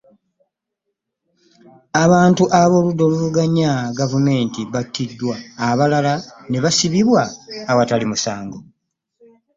abantu 2.03 2.43
ab'oludda 2.61 3.01
oluvuganya 3.07 3.71
govumenti 3.97 4.59
bbatiddwa 4.67 5.35
abalala 5.69 6.13
n'ebasibibwa 6.49 7.23
ewatali 7.71 8.05
musango 8.11 8.59